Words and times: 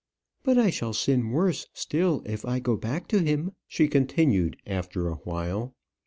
"But 0.41 0.57
I 0.57 0.71
shall 0.71 0.93
sin 0.93 1.29
worse 1.29 1.67
still 1.73 2.23
if 2.25 2.43
I 2.43 2.57
go 2.57 2.75
back 2.75 3.07
to 3.09 3.19
him," 3.19 3.51
she 3.67 3.87
continued, 3.87 4.57
after 4.65 5.07
a 5.07 5.17
while. 5.17 5.75